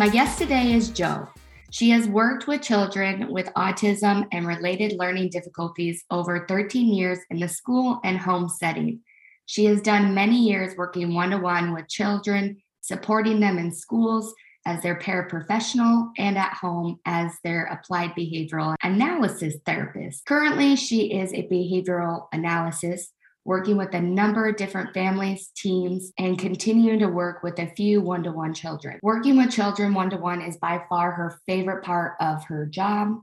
[0.00, 1.28] My guest today is Jo.
[1.68, 7.38] She has worked with children with autism and related learning difficulties over 13 years in
[7.38, 9.00] the school and home setting.
[9.44, 14.32] She has done many years working one to one with children, supporting them in schools
[14.64, 20.24] as their paraprofessional and at home as their applied behavioral analysis therapist.
[20.24, 23.12] Currently, she is a behavioral analysis
[23.50, 28.00] working with a number of different families, teams, and continuing to work with a few
[28.00, 28.96] one to one children.
[29.02, 33.16] Working with children one to one is by far her favorite part of her job.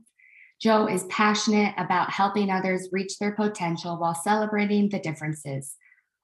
[0.60, 5.76] Jo is passionate about helping others reach their potential while celebrating the differences.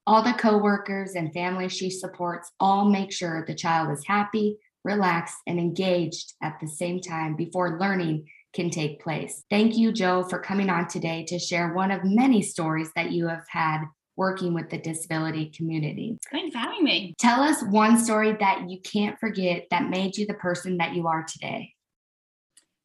[0.06, 5.38] All the coworkers and families she supports all make sure the child is happy, relaxed,
[5.46, 9.42] and engaged at the same time before learning can take place.
[9.50, 13.26] Thank you, Jo, for coming on today to share one of many stories that you
[13.28, 13.84] have had
[14.16, 16.16] working with the disability community.
[16.30, 17.14] Thanks for having me.
[17.18, 21.08] Tell us one story that you can't forget that made you the person that you
[21.08, 21.74] are today.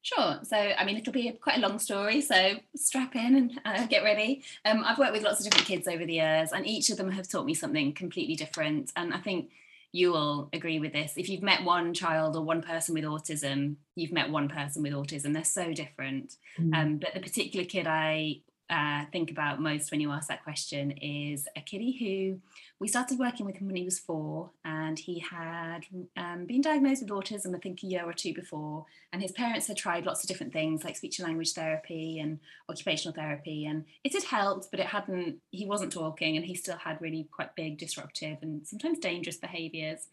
[0.01, 0.39] Sure.
[0.43, 2.21] So, I mean, it'll be quite a long story.
[2.21, 4.43] So, strap in and uh, get ready.
[4.65, 7.11] Um, I've worked with lots of different kids over the years, and each of them
[7.11, 8.91] have taught me something completely different.
[8.95, 9.51] And I think
[9.91, 11.13] you will agree with this.
[11.17, 14.93] If you've met one child or one person with autism, you've met one person with
[14.93, 15.33] autism.
[15.33, 16.35] They're so different.
[16.59, 16.75] Mm.
[16.75, 20.91] Um, but the particular kid I uh, think about most when you ask that question
[20.91, 22.39] is a kiddie who
[22.79, 25.81] we started working with him when he was four, and he had
[26.15, 28.85] um, been diagnosed with autism, I think, a year or two before.
[29.11, 32.39] And his parents had tried lots of different things like speech and language therapy and
[32.69, 36.77] occupational therapy, and it had helped, but it hadn't, he wasn't talking, and he still
[36.77, 40.07] had really quite big disruptive and sometimes dangerous behaviors.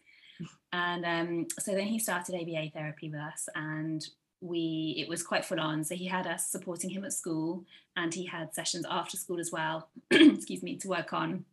[0.73, 4.05] And um, so then he started ABA therapy with us, and
[4.41, 7.63] we it was quite full on so he had us supporting him at school
[7.95, 11.43] and he had sessions after school as well excuse me to work on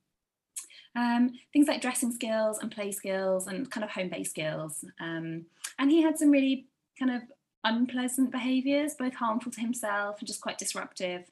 [0.96, 4.84] um, things like dressing skills and play skills and kind of home-based skills.
[5.00, 5.46] Um,
[5.78, 6.66] and he had some really
[6.98, 7.22] kind of
[7.64, 11.24] unpleasant behaviours, both harmful to himself and just quite disruptive.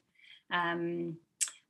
[0.51, 1.17] Um,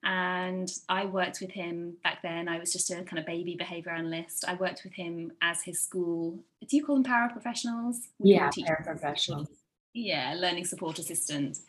[0.03, 2.50] and I worked with him back then.
[2.50, 4.44] I was just a kind of baby behaviour analyst.
[4.46, 6.40] I worked with him as his school.
[6.68, 7.97] Do you call them paraprofessionals?
[8.19, 9.47] Yeah, paraprofessionals.
[9.94, 11.59] Yeah, learning support assistant.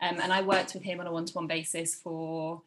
[0.00, 2.62] Um, and I worked with him on a one-to-one basis for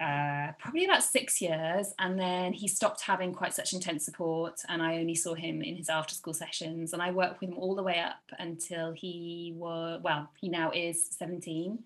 [0.00, 1.92] uh, probably about six years.
[1.98, 4.60] And then he stopped having quite such intense support.
[4.68, 6.92] And I only saw him in his after school sessions.
[6.92, 10.70] And I worked with him all the way up until he was, well, he now
[10.70, 11.78] is 17.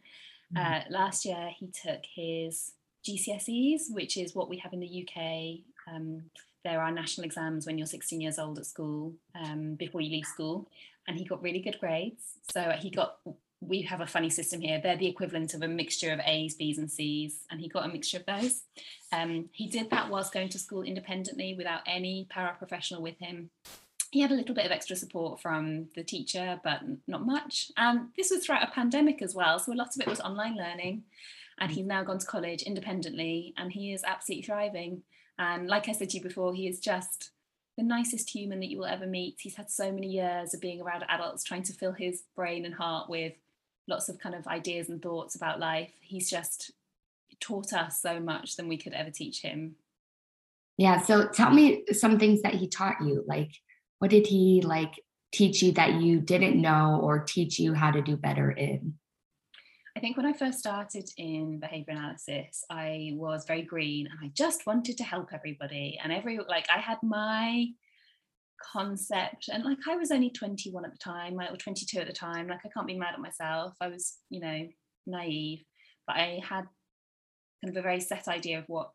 [0.55, 0.57] Mm-hmm.
[0.57, 2.73] Uh, last year, he took his
[3.05, 5.61] GCSEs, which is what we have in the UK.
[5.93, 6.25] Um,
[6.65, 10.27] there are national exams when you're 16 years old at school um, before you leave
[10.27, 10.69] school.
[11.09, 12.23] And he got really good grades.
[12.53, 13.19] So he got
[13.63, 14.81] we have a funny system here.
[14.83, 17.89] They're the equivalent of a mixture of A's, B's, and C's, and he got a
[17.89, 18.63] mixture of those.
[19.13, 23.51] Um, he did that whilst going to school independently without any paraprofessional with him.
[24.11, 27.71] He had a little bit of extra support from the teacher, but not much.
[27.77, 30.57] And this was throughout a pandemic as well, so a lot of it was online
[30.57, 31.05] learning.
[31.61, 35.03] And he's now gone to college independently, and he is absolutely thriving.
[35.43, 37.33] And like I said to you before, he is just
[37.77, 39.37] the nicest human that you will ever meet.
[39.41, 42.75] He's had so many years of being around adults, trying to fill his brain and
[42.75, 43.33] heart with
[43.89, 45.91] lots of kind of ideas and thoughts about life.
[46.01, 46.71] He's just
[47.41, 49.75] taught us so much than we could ever teach him.
[50.79, 51.01] Yeah.
[51.03, 53.25] So tell me some things that he taught you.
[53.27, 53.51] Like,
[53.99, 55.01] what did he like
[55.33, 58.95] teach you that you didn't know or teach you how to do better in?
[59.97, 64.31] I think when I first started in behavior analysis, I was very green and I
[64.35, 65.99] just wanted to help everybody.
[66.03, 67.67] And every, like, I had my
[68.73, 72.47] concept and like i was only 21 at the time or 22 at the time.
[72.47, 73.75] Like i can't be mad at myself.
[73.81, 74.69] I was you know
[75.07, 75.65] naive.
[76.07, 76.67] But i had
[77.63, 78.91] kind of a very set idea of what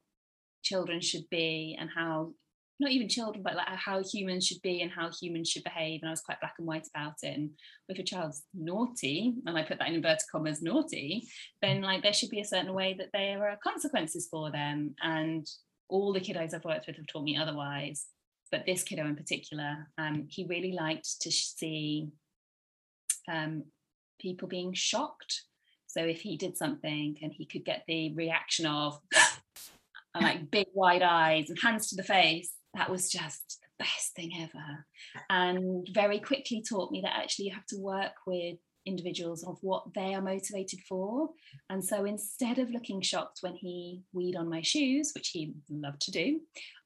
[0.63, 2.33] children should be and how
[2.79, 6.09] not even children but like how humans should be and how humans should behave and
[6.09, 7.49] i was quite black and white about it and
[7.89, 11.27] if a child's naughty and i put that in inverted commas naughty
[11.61, 15.47] then like there should be a certain way that there are consequences for them and
[15.89, 18.07] all the kiddos i've worked with have taught me otherwise
[18.51, 22.09] but this kiddo in particular, um, he really liked to see
[23.29, 23.63] um,
[24.19, 25.43] people being shocked.
[25.87, 28.99] So if he did something and he could get the reaction of
[30.19, 34.31] like big wide eyes and hands to the face, that was just the best thing
[34.39, 34.85] ever.
[35.29, 39.83] And very quickly taught me that actually you have to work with individuals of what
[39.93, 41.29] they are motivated for.
[41.69, 46.01] And so instead of looking shocked when he weed on my shoes, which he loved
[46.01, 46.39] to do,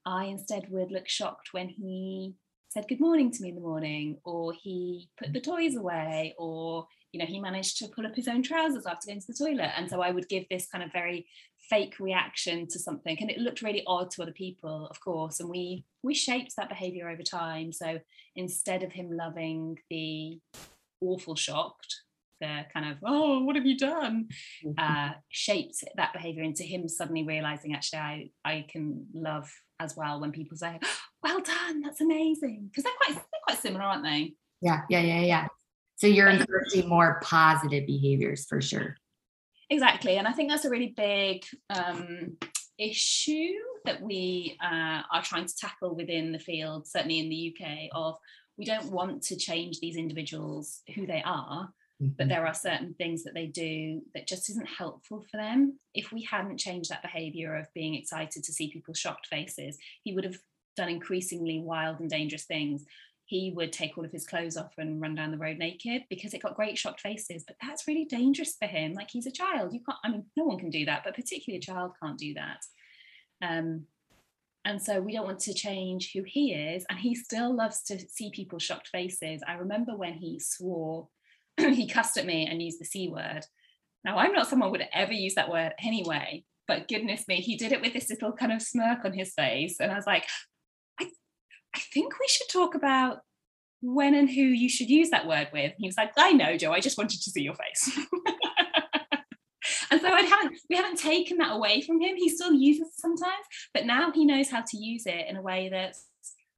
[0.05, 2.33] I instead would look shocked when he
[2.69, 6.87] said good morning to me in the morning, or he put the toys away, or
[7.11, 9.71] you know, he managed to pull up his own trousers after going to the toilet.
[9.75, 11.27] And so I would give this kind of very
[11.71, 13.17] fake reaction to something.
[13.19, 15.39] And it looked really odd to other people, of course.
[15.39, 17.71] And we we shaped that behavior over time.
[17.71, 17.99] So
[18.35, 20.39] instead of him loving the
[20.99, 22.01] awful shocked,
[22.41, 24.27] the kind of, oh, what have you done?
[24.65, 24.73] Mm-hmm.
[24.77, 30.19] Uh, shaped that behavior into him suddenly realizing actually I, I can love as well
[30.19, 30.77] when people say,
[31.23, 32.69] well done, that's amazing.
[32.69, 34.33] Because they're quite they're quite similar, aren't they?
[34.61, 35.47] Yeah, yeah, yeah, yeah.
[35.95, 38.97] So you're encouraging more positive behaviors for sure.
[39.71, 40.17] Exactly.
[40.17, 42.37] And I think that's a really big um,
[42.77, 43.53] issue
[43.85, 48.17] that we uh, are trying to tackle within the field, certainly in the UK, of
[48.57, 51.69] we don't want to change these individuals who they are,
[52.03, 52.09] mm-hmm.
[52.17, 55.79] but there are certain things that they do that just isn't helpful for them.
[55.93, 60.13] If we hadn't changed that behavior of being excited to see people's shocked faces, he
[60.13, 60.37] would have
[60.75, 62.85] done increasingly wild and dangerous things
[63.31, 66.33] he would take all of his clothes off and run down the road naked because
[66.33, 67.45] it got great shocked faces.
[67.47, 68.91] But that's really dangerous for him.
[68.91, 69.71] Like he's a child.
[69.71, 72.33] You can't, I mean, no one can do that, but particularly a child can't do
[72.33, 72.57] that.
[73.41, 73.85] Um,
[74.65, 76.85] and so we don't want to change who he is.
[76.89, 79.41] And he still loves to see people shocked faces.
[79.47, 81.07] I remember when he swore,
[81.57, 83.45] he cussed at me and used the C word.
[84.03, 87.55] Now, I'm not someone who would ever use that word anyway, but goodness me, he
[87.55, 89.79] did it with this little kind of smirk on his face.
[89.79, 90.25] And I was like,
[91.93, 93.19] think we should talk about
[93.81, 95.73] when and who you should use that word with.
[95.77, 97.99] he was like, I know, Jo, I just wanted to see your face.
[99.91, 102.15] and so I haven't we haven't taken that away from him.
[102.15, 105.41] He still uses it sometimes, but now he knows how to use it in a
[105.41, 106.05] way that's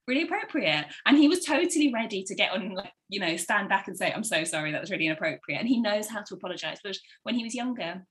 [0.07, 0.85] really appropriate.
[1.05, 4.11] And he was totally ready to get on, like, you know, stand back and say,
[4.11, 5.59] I'm so sorry, that was really inappropriate.
[5.59, 6.79] And he knows how to apologize.
[6.83, 8.05] But when he was younger,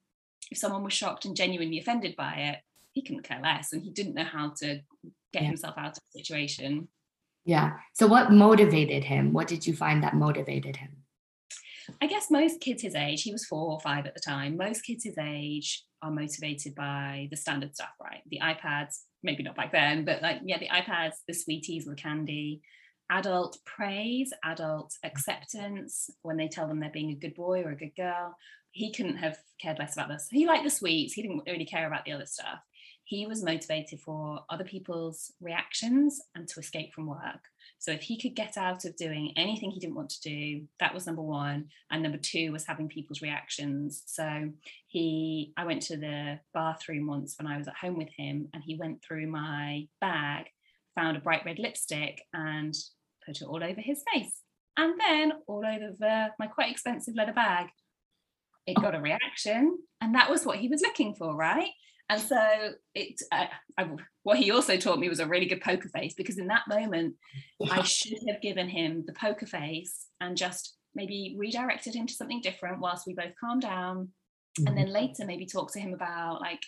[0.50, 2.58] if someone was shocked and genuinely offended by it,
[2.92, 4.80] he couldn't care less and he didn't know how to
[5.32, 5.48] get yeah.
[5.48, 6.88] himself out of the situation.
[7.44, 7.72] Yeah.
[7.94, 9.32] So what motivated him?
[9.32, 10.90] What did you find that motivated him?
[12.00, 14.82] I guess most kids his age, he was four or five at the time, most
[14.82, 18.22] kids his age are motivated by the standard stuff, right?
[18.30, 22.62] The iPads, maybe not back then, but like, yeah, the iPads, the sweeties, the candy,
[23.10, 27.76] adult praise, adult acceptance when they tell them they're being a good boy or a
[27.76, 28.36] good girl.
[28.70, 30.28] He couldn't have cared less about this.
[30.30, 32.60] He liked the sweets, he didn't really care about the other stuff
[33.04, 37.48] he was motivated for other people's reactions and to escape from work.
[37.78, 40.94] So if he could get out of doing anything he didn't want to do, that
[40.94, 41.66] was number one.
[41.90, 44.04] And number two was having people's reactions.
[44.06, 44.50] So
[44.86, 48.62] he, I went to the bathroom once when I was at home with him, and
[48.64, 50.46] he went through my bag,
[50.94, 52.74] found a bright red lipstick, and
[53.26, 54.42] put it all over his face.
[54.76, 57.66] And then all over the, my quite expensive leather bag.
[58.66, 58.80] It oh.
[58.80, 61.70] got a reaction, and that was what he was looking for, right?
[62.12, 63.48] And so it, I,
[63.78, 63.88] I,
[64.22, 67.14] what he also taught me was a really good poker face because in that moment,
[67.70, 72.42] I should have given him the poker face and just maybe redirected him to something
[72.42, 74.10] different whilst we both calm down.
[74.58, 74.66] Mm-hmm.
[74.66, 74.94] And then mm-hmm.
[74.94, 76.62] later maybe talk to him about like,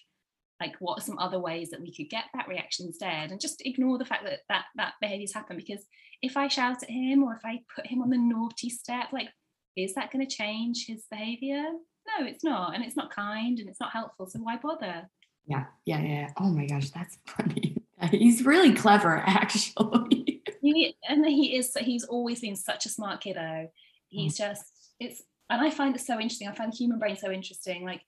[0.60, 3.60] like what are some other ways that we could get that reaction instead and just
[3.66, 5.84] ignore the fact that that, that behaviors happen because
[6.22, 9.28] if I shout at him or if I put him on the naughty step, like,
[9.76, 11.64] is that going to change his behavior?
[12.06, 12.74] No, it's not.
[12.74, 14.26] And it's not kind and it's not helpful.
[14.26, 15.08] So why bother?
[15.46, 16.30] Yeah, yeah, yeah.
[16.38, 17.76] Oh my gosh, that's funny.
[18.10, 20.42] He's really clever, actually.
[20.60, 21.76] he, and he is.
[21.78, 23.68] He's always been such a smart kiddo.
[24.08, 24.38] He's mm.
[24.38, 24.64] just
[25.00, 26.48] it's, and I find it so interesting.
[26.48, 27.84] I find the human brain so interesting.
[27.84, 28.02] Like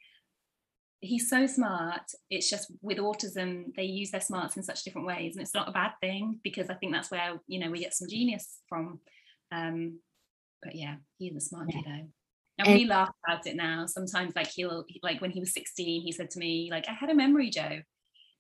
[1.00, 2.02] he's so smart.
[2.30, 5.68] It's just with autism, they use their smarts in such different ways, and it's not
[5.68, 9.00] a bad thing because I think that's where you know we get some genius from.
[9.52, 10.00] Um,
[10.62, 11.82] but yeah, he's a smart yeah.
[11.82, 12.08] kiddo
[12.58, 16.12] and we laugh about it now sometimes like he'll like when he was 16 he
[16.12, 17.80] said to me like i had a memory joe.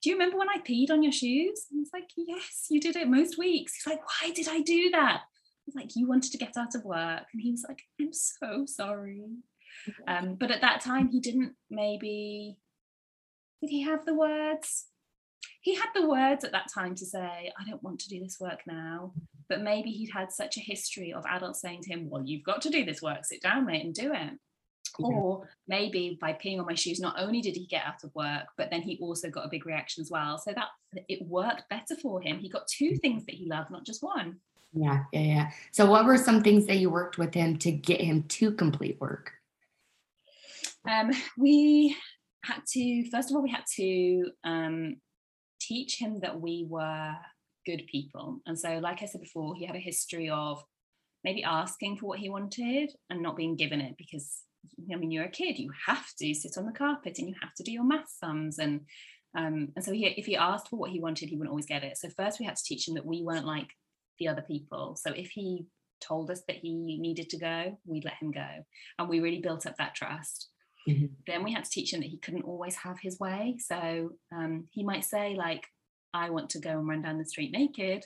[0.02, 1.66] Do you remember when i peed on your shoes?
[1.70, 3.74] And i was like yes you did it most weeks.
[3.74, 5.20] He's like why did i do that?
[5.22, 7.24] I was like you wanted to get out of work.
[7.32, 9.22] And he was like i'm so sorry.
[10.08, 12.56] Um, but at that time he didn't maybe
[13.60, 14.86] did he have the words?
[15.60, 18.36] He had the words at that time to say, I don't want to do this
[18.38, 19.12] work now.
[19.48, 22.62] But maybe he'd had such a history of adults saying to him, Well, you've got
[22.62, 24.32] to do this work, sit down, mate, and do it.
[24.98, 25.06] Yeah.
[25.06, 28.46] Or maybe by peeing on my shoes, not only did he get out of work,
[28.56, 30.38] but then he also got a big reaction as well.
[30.38, 30.68] So that
[31.08, 32.38] it worked better for him.
[32.38, 34.36] He got two things that he loved, not just one.
[34.72, 35.50] Yeah, yeah, yeah.
[35.72, 39.00] So, what were some things that you worked with him to get him to complete
[39.00, 39.32] work?
[40.88, 41.96] Um, we
[42.44, 44.96] had to, first of all, we had to um,
[45.60, 47.14] teach him that we were
[47.66, 48.40] good people.
[48.46, 50.62] And so, like I said before, he had a history of
[51.24, 54.42] maybe asking for what he wanted and not being given it because
[54.92, 57.54] I mean you're a kid, you have to sit on the carpet and you have
[57.54, 58.82] to do your math sums and
[59.36, 61.84] um, and so he, if he asked for what he wanted, he wouldn't always get
[61.84, 61.98] it.
[61.98, 63.68] So first we had to teach him that we weren't like
[64.18, 64.96] the other people.
[64.96, 65.66] So if he
[66.00, 68.46] told us that he needed to go, we'd let him go.
[68.98, 70.48] And we really built up that trust.
[70.88, 71.06] Mm-hmm.
[71.26, 73.56] Then we had to teach him that he couldn't always have his way.
[73.58, 75.66] So um, he might say, like,
[76.16, 78.04] I want to go and run down the street naked.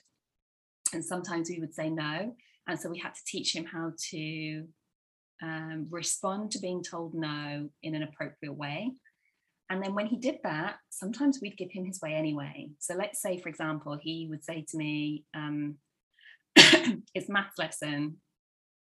[0.93, 2.35] And sometimes we would say no.
[2.67, 4.64] And so we had to teach him how to
[5.43, 8.90] um, respond to being told no in an appropriate way.
[9.71, 12.71] And then when he did that, sometimes we'd give him his way anyway.
[12.81, 15.76] So let's say, for example, he would say to me, um,
[16.57, 18.17] it's maths lesson.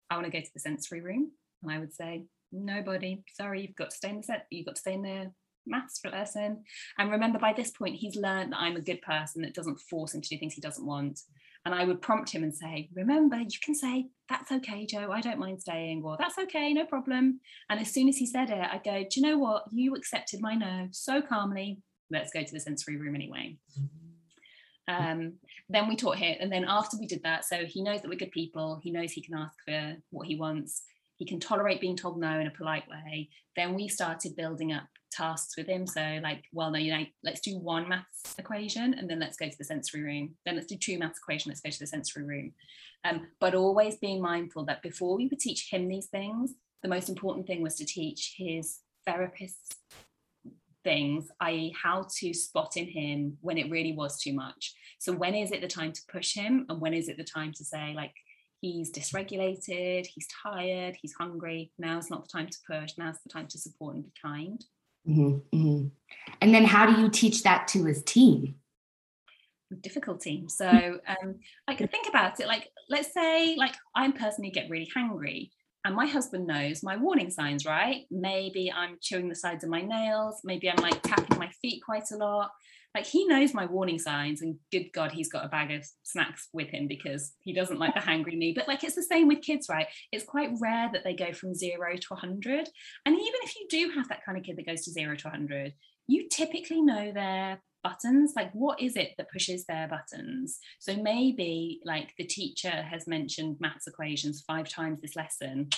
[0.09, 1.33] I want to go to the sensory room.
[1.65, 4.77] And I would say, nobody, sorry, you've got to stay in the set, you've got
[4.77, 5.33] to stay in the
[5.67, 6.65] maths lesson.
[6.99, 10.15] And remember, by this point, he's learned that I'm a good person that doesn't force
[10.15, 11.21] him to do things he doesn't want.
[11.65, 15.21] And I would prompt him and say, Remember, you can say, That's okay, Jo, I
[15.21, 17.41] don't mind staying, or That's okay, no problem.
[17.69, 19.65] And as soon as he said it, I'd go, Do you know what?
[19.73, 21.81] You accepted my no so calmly.
[22.11, 23.57] Let's go to the sensory room anyway.
[24.89, 25.35] Um,
[25.69, 28.19] then we taught him, and then after we did that, so he knows that we're
[28.19, 30.83] good people, he knows he can ask for what he wants,
[31.17, 33.29] he can tolerate being told no in a polite way.
[33.57, 35.87] Then we started building up tasks with him.
[35.87, 39.49] So like, well, no, you know, let's do one maths equation and then let's go
[39.49, 40.35] to the sensory room.
[40.45, 42.53] Then let's do two maths equation, let's go to the sensory room.
[43.05, 47.09] Um, but always being mindful that before we would teach him these things, the most
[47.09, 49.77] important thing was to teach his therapists
[50.87, 54.73] things, i.e., how to spot in him when it really was too much.
[55.01, 57.53] So when is it the time to push him, and when is it the time
[57.55, 58.15] to say, like,
[58.61, 61.73] he's dysregulated, he's tired, he's hungry.
[61.79, 62.93] Now's not the time to push.
[62.99, 64.65] Now's the time to support and be kind.
[65.09, 65.87] Mm-hmm, mm-hmm.
[66.41, 68.57] And then how do you teach that to his team?
[69.81, 70.45] Difficulty.
[70.49, 71.37] So um,
[71.69, 75.51] I can think about it like, let's say, like I personally get really hungry
[75.87, 78.07] and my husband knows my warning signs, right?
[78.11, 80.41] Maybe I'm chewing the sides of my nails.
[80.43, 82.51] Maybe I'm like tapping my feet quite a lot
[82.97, 86.49] like he knows my warning signs and good god he's got a bag of snacks
[86.55, 89.43] with him because he doesn't like the hangry me but like it's the same with
[89.43, 92.69] kids right it's quite rare that they go from 0 to 100
[93.05, 95.29] and even if you do have that kind of kid that goes to 0 to
[95.29, 95.75] 100
[96.09, 100.59] you typically know their buttons like what is it that pushes their buttons?
[100.79, 105.69] So maybe like the teacher has mentioned maths equations five times this lesson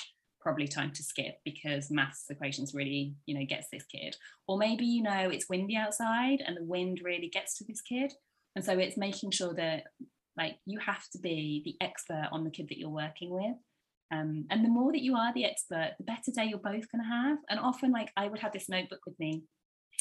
[0.41, 4.17] probably time to skip because maths equations really you know gets this kid.
[4.47, 8.13] Or maybe you know it's windy outside and the wind really gets to this kid.
[8.57, 9.85] And so it's making sure that
[10.37, 13.57] like you have to be the expert on the kid that you're working with.
[14.11, 17.05] Um, and the more that you are the expert the better day you're both going
[17.05, 17.39] to have.
[17.51, 19.43] And often like i would have this notebook with me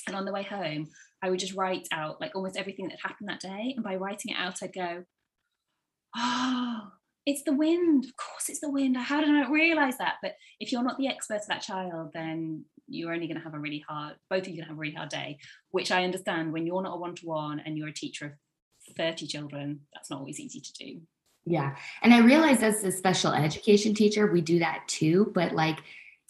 [0.07, 0.87] and on the way home
[1.21, 4.31] i would just write out like almost everything that happened that day and by writing
[4.31, 5.03] it out i'd go
[6.15, 6.91] oh
[7.27, 8.05] it's the wind.
[8.05, 8.95] Of course, it's the wind.
[8.95, 10.15] How did I not realize that?
[10.21, 13.53] But if you're not the expert of that child, then you're only going to have
[13.53, 15.37] a really hard, both of you going to have a really hard day,
[15.71, 18.25] which I understand when you're not a one to one and you're a teacher
[18.89, 21.01] of 30 children, that's not always easy to do.
[21.45, 21.75] Yeah.
[22.01, 25.29] And I realize as a special education teacher, we do that too.
[25.35, 25.79] But like,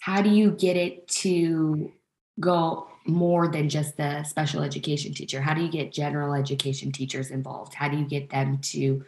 [0.00, 1.92] how do you get it to
[2.40, 5.40] go more than just the special education teacher?
[5.40, 7.74] How do you get general education teachers involved?
[7.74, 9.04] How do you get them to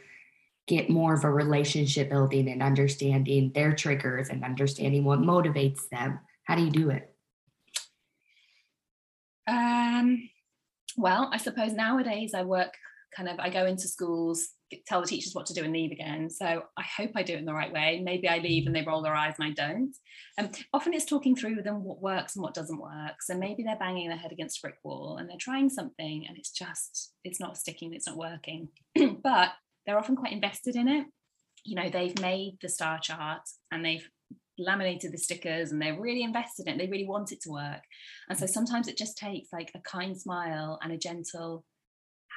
[0.66, 6.20] get more of a relationship building and understanding their triggers and understanding what motivates them?
[6.44, 7.14] How do you do it?
[9.46, 10.30] Um,
[10.96, 12.74] well, I suppose nowadays I work
[13.14, 14.48] kind of, I go into schools,
[14.86, 16.30] tell the teachers what to do and leave again.
[16.30, 18.00] So I hope I do it in the right way.
[18.04, 19.94] Maybe I leave and they roll their eyes and I don't.
[20.38, 23.22] Um, often it's talking through with them what works and what doesn't work.
[23.22, 26.36] So maybe they're banging their head against a brick wall and they're trying something and
[26.38, 28.68] it's just, it's not sticking, it's not working.
[29.22, 29.50] but
[29.86, 31.06] they're often quite invested in it.
[31.64, 34.08] You know, they've made the star chart and they've
[34.60, 36.78] laminated the stickers and they're really invested in it.
[36.78, 37.82] They really want it to work.
[38.28, 41.64] And so sometimes it just takes like a kind smile and a gentle,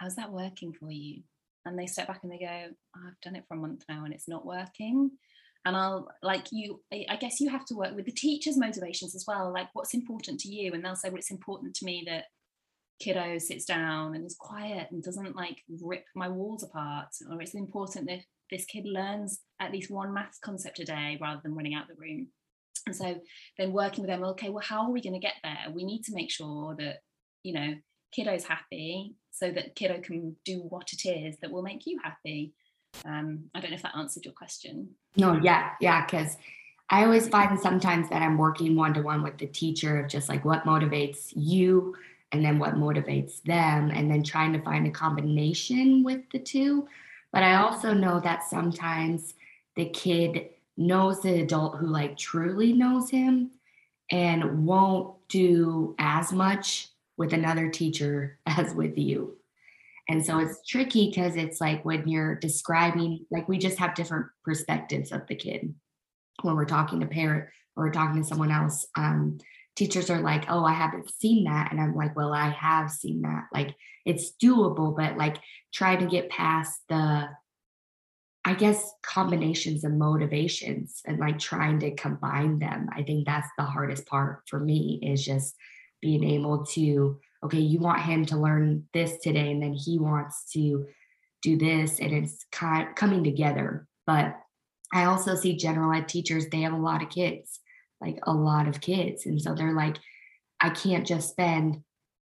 [0.04, 1.22] how's that working for you?
[1.66, 4.14] And they step back and they go, I've done it for a month now and
[4.14, 5.12] it's not working.
[5.66, 9.24] And I'll like you, I guess you have to work with the teacher's motivations as
[9.26, 9.54] well.
[9.54, 10.74] Like what's important to you?
[10.74, 12.26] And they'll say, well, it's important to me that
[13.02, 17.56] kiddo sits down and is quiet and doesn't like rip my walls apart or it's
[17.56, 18.20] important that
[18.52, 21.96] this kid learns at least one maths concept a day rather than running out the
[21.98, 22.28] room
[22.86, 23.20] and so
[23.58, 26.04] then working with them okay well how are we going to get there we need
[26.04, 26.98] to make sure that
[27.42, 27.74] you know
[28.14, 32.54] kiddo's happy so that kiddo can do what it is that will make you happy.
[33.06, 34.90] Um, i don't know if that answered your question.
[35.18, 36.38] No yeah yeah because
[36.90, 40.64] i always find sometimes that i'm working one-to-one with the teacher of just like what
[40.64, 41.96] motivates you
[42.32, 46.88] and then what motivates them and then trying to find a combination with the two.
[47.32, 49.34] But i also know that sometimes
[49.76, 53.52] the kid knows the adult who like truly knows him
[54.12, 59.38] and won't do as much with another teacher as with you
[60.10, 64.28] And so it's tricky because it's like when you're describing, like we just have different
[64.44, 65.74] perspectives of the kid
[66.42, 68.86] when we're talking to parent or talking to someone else.
[68.96, 69.40] Um,
[69.76, 71.72] teachers are like, oh, I haven't seen that.
[71.72, 73.46] And I'm like, well, I have seen that.
[73.54, 75.38] Like it's doable, but like
[75.74, 77.30] try to get past the,
[78.46, 82.90] I guess, combinations of motivations and like trying to combine them.
[82.94, 85.56] I think that's the hardest part for me is just
[86.04, 90.50] being able to okay, you want him to learn this today, and then he wants
[90.54, 90.88] to
[91.42, 93.86] do this, and it's kind of coming together.
[94.08, 94.40] But
[94.94, 97.60] I also see general ed teachers, they have a lot of kids,
[98.00, 99.26] like a lot of kids.
[99.26, 99.98] And so they're like,
[100.62, 101.82] I can't just spend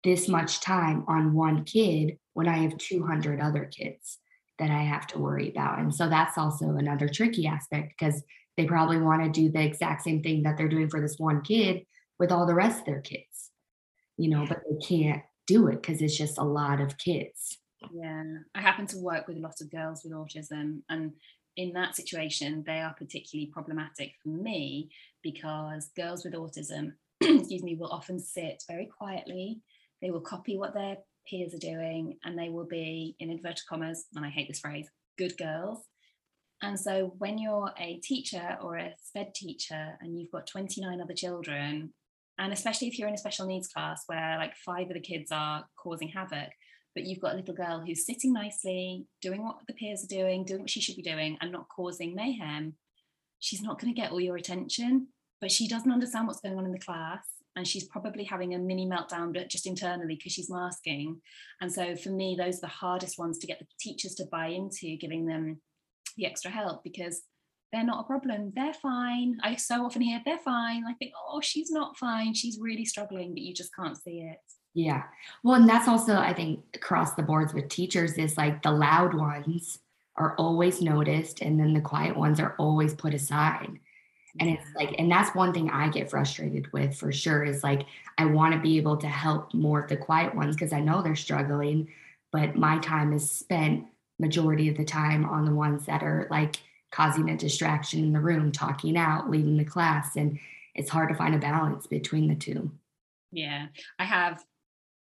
[0.04, 4.18] this much time on one kid when I have 200 other kids
[4.58, 5.78] that I have to worry about.
[5.78, 8.22] And so that's also another tricky aspect because
[8.56, 11.42] they probably want to do the exact same thing that they're doing for this one
[11.42, 11.86] kid
[12.18, 13.50] with all the rest of their kids
[14.18, 17.58] you know, but they can't do it because it's just a lot of kids.
[17.92, 21.12] Yeah, I happen to work with a lot of girls with autism, and
[21.56, 24.90] in that situation, they are particularly problematic for me
[25.22, 29.60] because girls with autism, excuse me, will often sit very quietly.
[30.02, 30.98] They will copy what their
[31.28, 34.88] peers are doing, and they will be, in inverted commas, and I hate this phrase,
[35.16, 35.84] good girls.
[36.62, 41.14] And so when you're a teacher or a SPED teacher and you've got 29 other
[41.14, 41.92] children
[42.38, 45.30] and especially if you're in a special needs class where like five of the kids
[45.32, 46.50] are causing havoc
[46.94, 50.44] but you've got a little girl who's sitting nicely doing what the peers are doing
[50.44, 52.74] doing what she should be doing and not causing mayhem
[53.40, 55.08] she's not going to get all your attention.
[55.40, 58.58] But she doesn't understand what's going on in the class and she's probably having a
[58.58, 61.20] mini meltdown but just internally because she's masking.
[61.60, 64.48] And so for me those are the hardest ones to get the teachers to buy
[64.48, 65.60] into giving them
[66.16, 67.22] the extra help because
[67.72, 68.52] they're not a problem.
[68.54, 69.38] They're fine.
[69.42, 70.84] I so often hear they're fine.
[70.88, 72.34] I think, oh, she's not fine.
[72.34, 74.38] She's really struggling, but you just can't see it.
[74.74, 75.04] Yeah.
[75.42, 79.14] Well, and that's also, I think, across the boards with teachers is like the loud
[79.14, 79.78] ones
[80.16, 83.78] are always noticed and then the quiet ones are always put aside.
[84.40, 87.86] And it's like, and that's one thing I get frustrated with for sure is like,
[88.18, 91.02] I want to be able to help more of the quiet ones because I know
[91.02, 91.88] they're struggling,
[92.30, 93.86] but my time is spent
[94.18, 96.56] majority of the time on the ones that are like
[96.90, 100.16] causing a distraction in the room, talking out, leaving the class.
[100.16, 100.38] And
[100.74, 102.70] it's hard to find a balance between the two.
[103.30, 103.66] Yeah.
[103.98, 104.42] I have,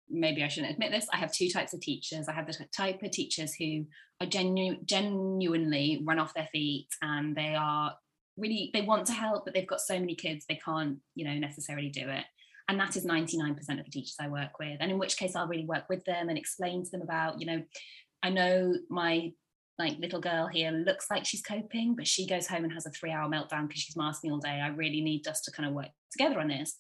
[0.08, 2.28] maybe I shouldn't admit this, I have two types of teachers.
[2.28, 3.86] I have the type of teachers who
[4.20, 7.94] are genu- genuinely run off their feet and they are
[8.36, 11.34] really, they want to help, but they've got so many kids, they can't, you know,
[11.34, 12.24] necessarily do it.
[12.68, 14.78] And that is 99% of the teachers I work with.
[14.80, 17.46] And in which case I'll really work with them and explain to them about, you
[17.46, 17.62] know,
[18.22, 19.32] I know my
[19.78, 22.90] like little girl here looks like she's coping, but she goes home and has a
[22.90, 24.60] three hour meltdown because she's masking all day.
[24.62, 26.78] I really need us to kind of work together on this.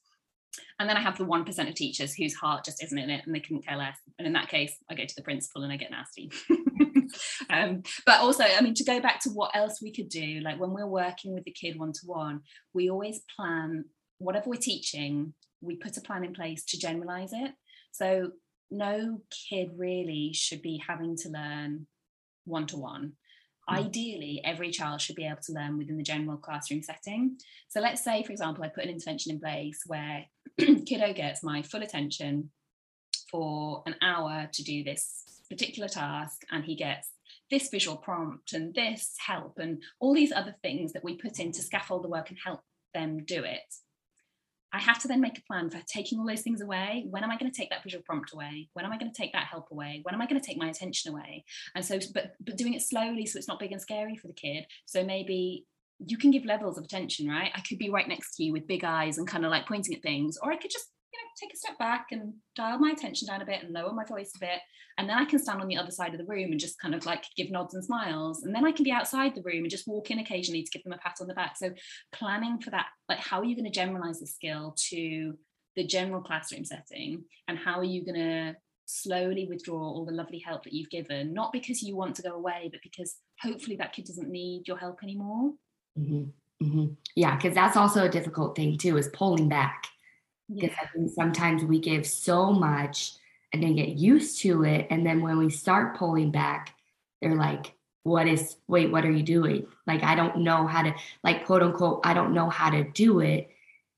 [0.78, 3.34] And then I have the 1% of teachers whose heart just isn't in it and
[3.34, 3.98] they couldn't care less.
[4.18, 6.30] And in that case, I go to the principal and I get nasty.
[7.50, 10.60] um, but also, I mean, to go back to what else we could do, like
[10.60, 12.40] when we're working with the kid one to one,
[12.72, 13.84] we always plan
[14.18, 17.52] whatever we're teaching, we put a plan in place to generalize it.
[17.92, 18.30] So
[18.70, 21.86] no kid really should be having to learn
[22.44, 23.12] one to one.
[23.68, 27.38] Ideally, every child should be able to learn within the general classroom setting.
[27.68, 30.26] So, let's say, for example, I put an intervention in place where
[30.58, 32.50] kiddo gets my full attention
[33.30, 37.10] for an hour to do this particular task, and he gets
[37.50, 41.52] this visual prompt and this help and all these other things that we put in
[41.52, 42.60] to scaffold the work and help
[42.92, 43.74] them do it.
[44.74, 47.06] I have to then make a plan for taking all those things away.
[47.08, 48.68] When am I going to take that visual prompt away?
[48.72, 50.00] When am I going to take that help away?
[50.02, 51.44] When am I going to take my attention away?
[51.76, 54.34] And so, but but doing it slowly so it's not big and scary for the
[54.34, 54.66] kid.
[54.84, 55.64] So maybe
[56.04, 57.52] you can give levels of attention, right?
[57.54, 59.94] I could be right next to you with big eyes and kind of like pointing
[59.94, 60.90] at things, or I could just
[61.38, 64.32] take a step back and dial my attention down a bit and lower my voice
[64.36, 64.60] a bit.
[64.96, 66.94] And then I can stand on the other side of the room and just kind
[66.94, 68.44] of like give nods and smiles.
[68.44, 70.84] And then I can be outside the room and just walk in occasionally to give
[70.84, 71.56] them a pat on the back.
[71.56, 71.70] So
[72.12, 75.34] planning for that, like how are you going to generalize the skill to
[75.74, 77.24] the general classroom setting?
[77.48, 78.54] And how are you going to
[78.86, 82.34] slowly withdraw all the lovely help that you've given, not because you want to go
[82.34, 85.52] away, but because hopefully that kid doesn't need your help anymore.
[85.98, 86.24] Mm-hmm.
[86.64, 86.92] Mm-hmm.
[87.16, 89.88] Yeah, because that's also a difficult thing too, is pulling back
[90.52, 90.82] because yeah.
[90.82, 93.12] I think sometimes we give so much
[93.52, 94.86] and then get used to it.
[94.90, 96.74] And then when we start pulling back,
[97.22, 99.66] they're like, what is, wait, what are you doing?
[99.86, 103.20] Like, I don't know how to, like, quote unquote, I don't know how to do
[103.20, 103.50] it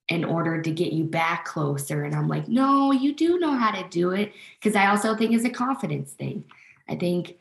[0.08, 2.04] in order to get you back closer.
[2.04, 4.32] And I'm like, no, you do know how to do it.
[4.62, 6.44] Cause I also think it's a confidence thing.
[6.88, 7.36] I think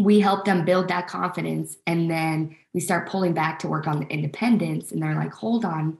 [0.00, 4.00] we help them build that confidence and then we start pulling back to work on
[4.00, 4.92] the independence.
[4.92, 5.98] And they're like, hold on,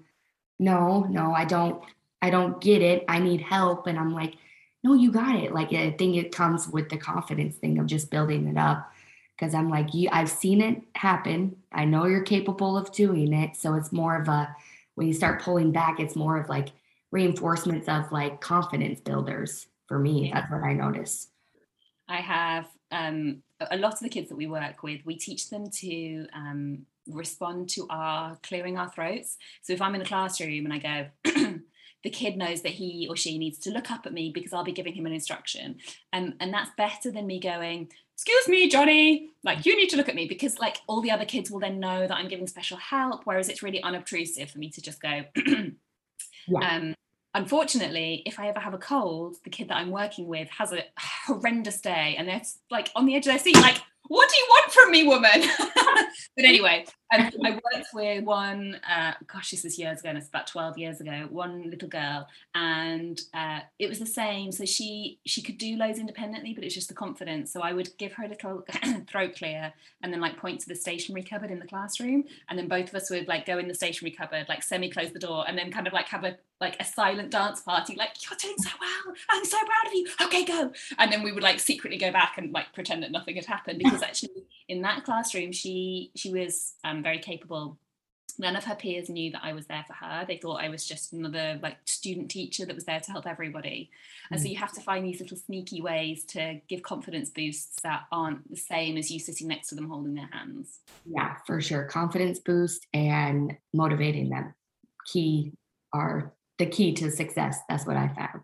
[0.58, 1.82] no, no, I don't,
[2.22, 3.04] I don't get it.
[3.08, 3.86] I need help.
[3.86, 4.34] And I'm like,
[4.82, 5.52] no, you got it.
[5.52, 8.90] Like I think it comes with the confidence thing of just building it up.
[9.38, 11.56] Cause I'm like, you I've seen it happen.
[11.70, 13.56] I know you're capable of doing it.
[13.56, 14.54] So it's more of a
[14.94, 16.68] when you start pulling back, it's more of like
[17.12, 20.30] reinforcements of like confidence builders for me.
[20.32, 21.28] That's what I notice.
[22.08, 25.70] I have um, a lot of the kids that we work with, we teach them
[25.70, 29.36] to um, respond to our clearing our throats.
[29.62, 31.58] So if I'm in the classroom and I go,
[32.06, 34.62] the kid knows that he or she needs to look up at me because I'll
[34.62, 35.78] be giving him an instruction.
[36.12, 40.08] Um, and that's better than me going, excuse me, Johnny, like you need to look
[40.08, 42.76] at me because like all the other kids will then know that I'm giving special
[42.76, 43.22] help.
[43.24, 45.24] Whereas it's really unobtrusive for me to just go,
[46.46, 46.76] yeah.
[46.76, 46.94] um,
[47.34, 50.84] unfortunately, if I ever have a cold, the kid that I'm working with has a
[50.96, 54.46] horrendous day and they're like on the edge of their seat, like, what do you
[54.48, 55.42] want from me, woman?
[56.36, 60.28] but anyway, um, I worked with one, uh, gosh, this is years ago, and it's
[60.28, 64.52] about 12 years ago, one little girl, and uh, it was the same.
[64.52, 67.52] So she she could do loads independently, but it's just the confidence.
[67.52, 68.64] So I would give her a little
[69.08, 72.24] throat clear and then like point to the stationery cupboard in the classroom.
[72.48, 75.18] And then both of us would like go in the stationery cupboard, like semi-close the
[75.18, 78.36] door, and then kind of like have a like a silent dance party, like, you're
[78.40, 79.14] doing so well.
[79.30, 80.08] I'm so proud of you.
[80.22, 80.72] Okay, go.
[80.98, 83.78] And then we would like secretly go back and like pretend that nothing had happened
[83.78, 87.78] because actually in that classroom, she she was um, very capable.
[88.38, 90.24] None of her peers knew that I was there for her.
[90.26, 93.90] They thought I was just another like student teacher that was there to help everybody.
[94.30, 94.42] And mm.
[94.42, 98.50] so you have to find these little sneaky ways to give confidence boosts that aren't
[98.50, 100.80] the same as you sitting next to them holding their hands.
[101.06, 101.84] Yeah, for sure.
[101.84, 104.54] Confidence boost and motivating them.
[105.06, 105.52] Key
[105.94, 107.58] are the key to success.
[107.68, 108.42] That's what I found.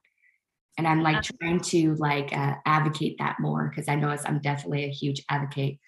[0.78, 4.84] And I'm like trying to like uh, advocate that more because I know I'm definitely
[4.84, 5.78] a huge advocate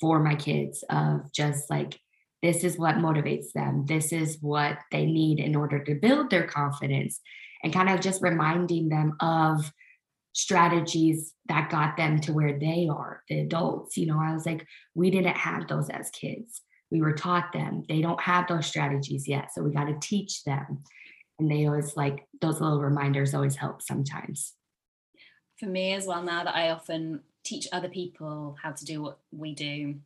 [0.00, 1.98] for my kids of just like
[2.42, 3.86] this is what motivates them.
[3.86, 7.20] This is what they need in order to build their confidence
[7.62, 9.72] and kind of just reminding them of
[10.32, 13.96] strategies that got them to where they are the adults.
[13.96, 16.62] You know i was like we didn't have those as kids.
[16.90, 17.84] We were taught them.
[17.88, 20.82] They don't have those strategies yet so we got to teach them.
[21.38, 24.54] And they always like those little reminders always help sometimes.
[25.58, 29.18] For me as well now that i often teach other people how to do what
[29.30, 29.96] we do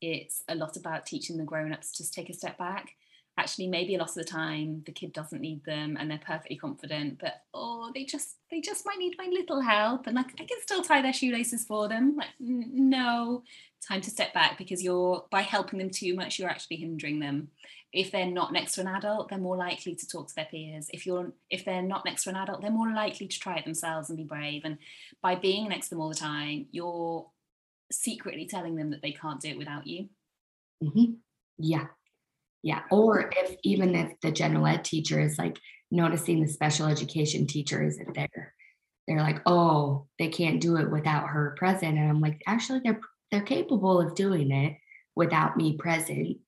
[0.00, 2.94] it's a lot about teaching the grown-ups to take a step back.
[3.38, 6.56] Actually maybe a lot of the time the kid doesn't need them and they're perfectly
[6.56, 10.44] confident but oh they just they just might need my little help and like i
[10.44, 12.16] can still tie their shoelaces for them.
[12.16, 13.42] Like no
[13.86, 17.48] time to step back because you're by helping them too much you're actually hindering them.
[17.92, 20.90] If they're not next to an adult they're more likely to talk to their peers.
[20.92, 23.64] If you're if they're not next to an adult they're more likely to try it
[23.64, 24.62] themselves and be brave.
[24.64, 24.76] And
[25.22, 27.26] by being next to them all the time you're
[27.90, 30.08] secretly telling them that they can't do it without you.
[30.82, 31.12] Mm-hmm.
[31.58, 31.86] yeah.
[32.62, 32.82] Yeah.
[32.90, 35.58] Or if even if the general ed teacher is like
[35.90, 38.54] noticing the special education teacher isn't there
[39.10, 41.98] they're like oh they can't do it without her present.
[41.98, 43.00] And i'm like actually they're
[43.30, 44.76] they're capable of doing it
[45.16, 46.38] without me present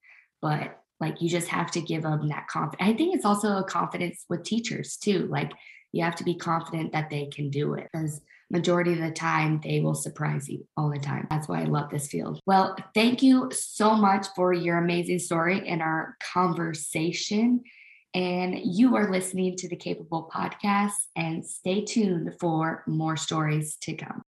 [0.40, 3.64] but like you just have to give them that confidence i think it's also a
[3.64, 5.50] confidence with teachers too like
[5.90, 8.20] you have to be confident that they can do it because
[8.52, 11.26] majority of the time they will surprise you all the time.
[11.30, 12.38] That's why i love this field.
[12.46, 17.62] Well thank you so much for your amazing story and our conversation.
[18.14, 23.94] And you are listening to the capable podcast and stay tuned for more stories to
[23.94, 24.22] come